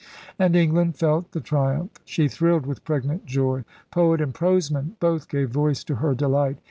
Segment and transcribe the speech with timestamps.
[0.39, 1.91] And England felt the triumph.
[2.05, 3.65] She thrilled with pregnant joy.
[3.91, 6.57] Poet and proseman both gave voice to her delight.